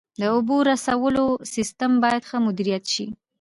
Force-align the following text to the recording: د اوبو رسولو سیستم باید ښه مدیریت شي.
د 0.19 0.21
اوبو 0.35 0.55
رسولو 0.71 1.25
سیستم 1.53 1.91
باید 2.03 2.21
ښه 2.29 2.37
مدیریت 2.45 2.83
شي. 2.93 3.05